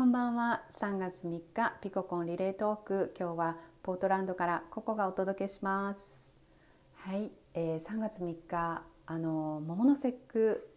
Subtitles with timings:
[0.00, 0.62] こんばんは。
[0.70, 3.14] 3月3日ピココンリレートーク。
[3.20, 6.38] 今日はポートランドからココがお届けします。
[6.94, 10.70] はい、えー、3月3日あの桃の節句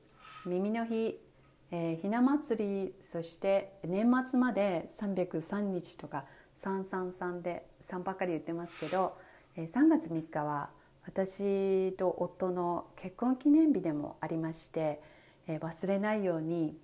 [0.45, 1.17] 耳の日、
[1.71, 6.25] えー、ひな祭りそして年末まで303日とか
[6.57, 9.17] 333で3ばっかり言ってますけど、
[9.55, 10.69] えー、3月3日は
[11.05, 15.01] 私と夫の結婚記念日でもありまして、
[15.47, 16.75] えー、忘れないように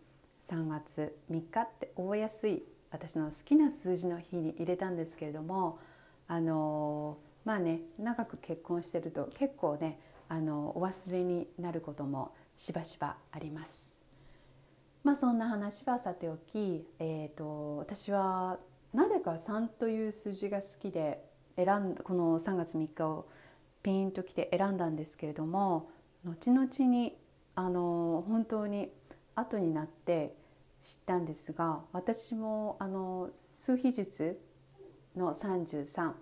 [0.42, 5.80] 3月3日って覚えやすい私の好きな数字の日に入れたんですけれども
[6.28, 14.00] あのまあね長く結婚してると結構ねあのお忘れになることもしばしばあります。
[15.04, 18.60] まあそんな話はさておき、えーと、私は
[18.94, 21.24] なぜか3という数字が好きで
[21.56, 23.28] 選んこの3月3日を
[23.82, 25.89] ピンときて選んだんですけれども
[26.25, 27.16] 後々に
[27.56, 28.92] あの本当に
[29.36, 30.36] 後になって
[30.82, 34.39] 知ったんですが私もあの数秘術
[35.16, 36.13] の33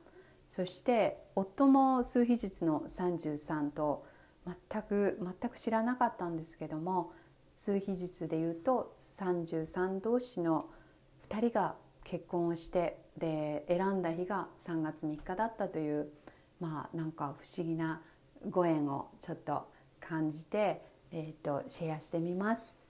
[0.48, 4.06] そして夫も数秘術の33と
[4.46, 7.12] 全く全く知らなかったんですけども
[7.56, 10.70] 数秘術でいうと33同士の
[11.30, 16.10] 2人が結婚をしてで選んだ日が3月3日だったという
[16.60, 18.02] まあなんか不思議な
[18.50, 19.68] ご縁をちょっと
[20.00, 22.87] 感じて、えーとシェアしてみます。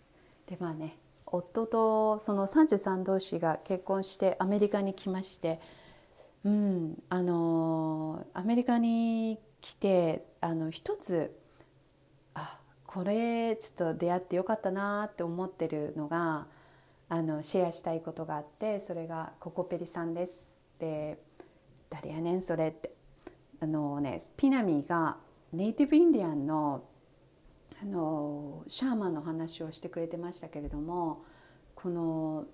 [0.48, 5.60] でまあね夫とその33同士が結婚してアメリカに来まして、
[6.46, 11.38] うん、あのアメリカに来てあの一つ
[12.34, 16.48] あこれちょっと出会ってよかったなって思ってるのが
[17.10, 20.58] あのシェアしたいことがあってそれがココペリさんです。
[20.80, 21.18] で
[21.90, 22.92] 誰やねんそれって
[23.60, 25.18] あのねピナミが
[25.52, 26.84] ネイティブインディアンの
[27.82, 31.24] あのシャーマンの話をしてくれてましたけれども
[31.76, 32.46] この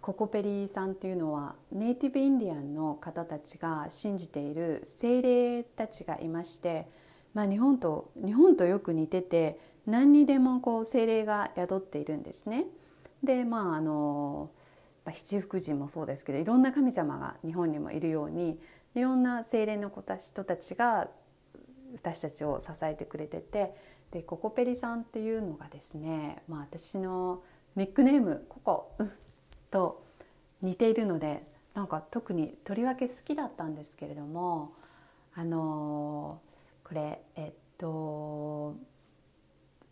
[0.00, 6.88] ココペリさんというのはネイティブインディアンの方たちが信じている精霊たちがいまして、
[7.34, 12.66] まあ、日本と日本とよく似てて何にでもこう精霊が宿っているんですね。
[13.22, 14.50] でまああの
[15.12, 18.58] 七福神もそうですけどいろんな神様が日本にもいるように
[18.94, 21.08] いろんな精霊の人たちが
[21.94, 23.74] 私たちを支えてくれてて
[24.10, 27.42] でココペリさんっていうのがですね、まあ、私の
[27.76, 28.94] ニックネームココ
[29.70, 30.04] と
[30.60, 31.42] 似ているので
[31.74, 34.72] なんか特にとりわけ好きだったんですけれども
[35.34, 36.40] あの
[36.84, 38.76] これえっと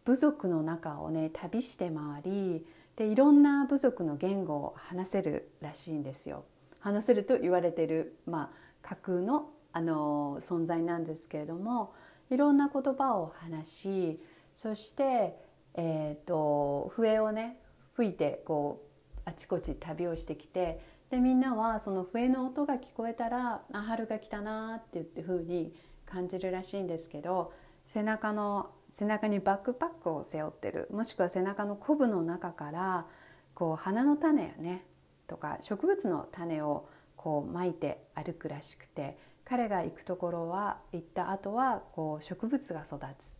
[0.04, 2.66] 部族の中をね旅して回り
[2.96, 6.44] でいろんな部族の言語を話せるらしいんですよ。
[6.80, 11.94] 話せると言われてる、まあ、架空のあの存在なんですけれども
[12.30, 14.20] いろんな言葉を話し
[14.54, 15.36] そして、
[15.74, 17.58] えーと、笛をね
[17.94, 18.82] 吹いてこ
[19.16, 20.80] うあちこち旅をしてきて
[21.10, 25.74] でみんなはその笛の音が聞こえたら「あ春が来たな」って言って風に
[26.06, 27.52] 感じるらしいんですけど
[27.84, 33.06] 背中の背中にバックパックを背負ってるもしくは背中のコブの中から
[33.54, 34.84] こう花の種やね
[35.26, 39.18] とか植物の種をこう巻いて歩くらしくて
[39.50, 43.36] 彼が行くところは行った後はこう植物が育つ。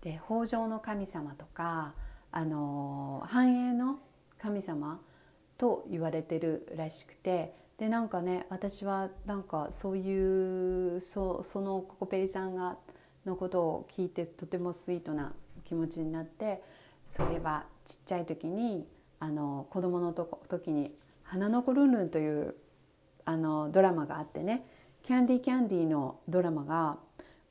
[0.00, 1.94] で豊穣の神様とか
[2.32, 4.00] あの繁栄の
[4.40, 5.00] 神様
[5.56, 12.76] と言われてるらしくてでなんかね私はなんかそういうそそのココペリさんが
[13.24, 15.32] のことを聞いてとてもスイートな
[15.64, 16.60] 気持ちになって
[17.08, 18.88] そういえばちっちゃい時に
[19.20, 22.56] あの子供のと時に「花の子ルンルン」という
[23.24, 24.66] あのドラマがあってね。
[25.02, 26.96] キャンディーキャンディーのドラマが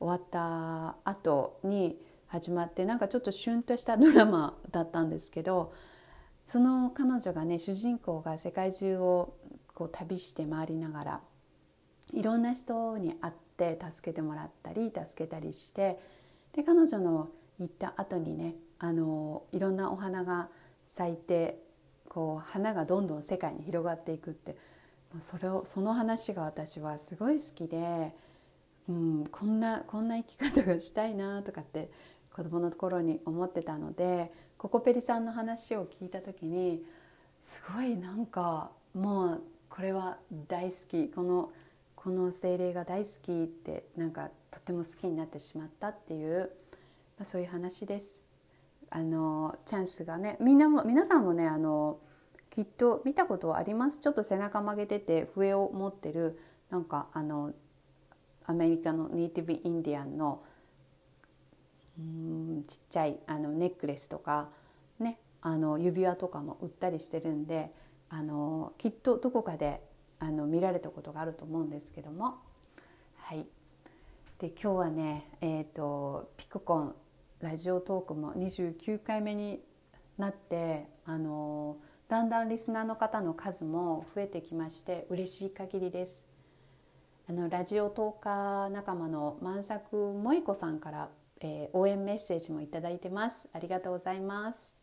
[0.00, 5.74] 終わった後に始まってなんかちょっとシュンとしたドラマだったんですけど
[6.46, 9.34] その彼女がね主人公が世界中を
[9.74, 11.20] こう旅して回りながら
[12.14, 15.98] いろんな人に会って助けてもらったり助けたりして
[16.54, 20.48] で彼女の行った後にねあのいろんなお花が
[20.82, 21.58] 咲いて
[22.08, 24.56] こう花がどんどん世界に広がっていくって
[25.20, 28.12] それをその話が私はすごい好きで、
[28.88, 31.90] うん、こんなこんな生き方がしたいなとかって
[32.34, 36.82] 子供の頃に思ってたのでココペリさんの話を聞いた時に
[37.42, 40.18] すごいなんかもうこれは
[40.48, 41.50] 大好きこの
[41.96, 46.50] この精霊が大好きってなんかとても好きになってしまったっていう、
[47.18, 48.26] まあ、そういう話です。
[48.90, 51.98] あのチャンスがねみんなも皆さんもねあの
[52.52, 53.98] きっと見たことあります。
[54.00, 56.38] ちょっと背中曲げてて笛を持ってる
[56.68, 57.52] なんかあの
[58.44, 60.42] アメリカのネイティブインディアンの
[61.98, 64.50] うんちっちゃいあのネックレスとか
[64.98, 67.72] ねあの指輪とかも売ったりしてるんで
[68.10, 69.80] あのきっとどこかで
[70.18, 72.36] あの見られたことがあると思うんですけども。
[73.16, 73.46] はい。
[74.40, 76.94] で今日はねえ、ー、とピココン
[77.40, 79.62] ラジオトークも29回目に
[80.18, 81.76] なってあの
[82.12, 86.26] だんだんリスナーの方の数も増えてきまして嬉しい限りです。
[87.26, 91.08] あのラジオトーカー仲間の万作萌子さんから、
[91.40, 93.48] えー、応援メッセージもいただいてます。
[93.54, 94.76] ありがとうございます。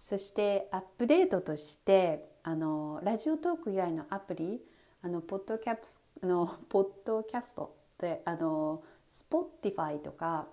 [0.00, 4.60] そしてアップデートとしてあのラジオトーク以外のアプリ
[5.02, 8.82] あのポッドキャプスあのポッドキャストであの
[9.12, 10.48] Spotify とか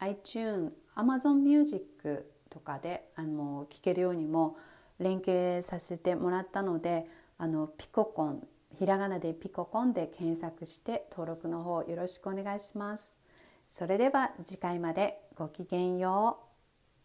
[0.00, 4.58] iTune、Amazon Music とかであの聞けるようにも
[4.98, 7.06] 連携させてもらったので
[7.38, 8.46] あのピココン
[8.78, 13.14] ひらがなでピココンで検索して登録の方よろしくお願いします。
[13.68, 16.45] それでは次回までごきげんよう。